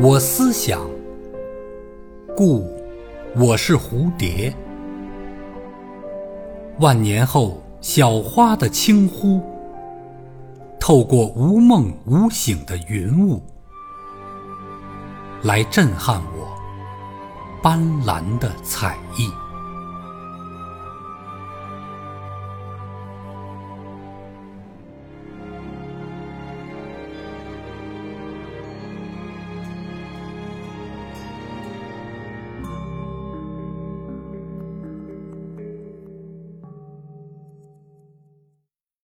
[0.00, 0.88] 我思想
[2.34, 2.66] 故，
[3.36, 4.54] 我是蝴蝶。
[6.80, 9.42] 万年后，小花的轻呼
[10.80, 13.42] 透过无梦无醒的云雾
[15.42, 16.48] 来震撼我
[17.62, 19.30] 斑斓的彩翼。